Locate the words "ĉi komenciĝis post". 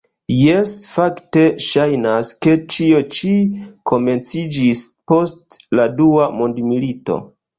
3.17-5.61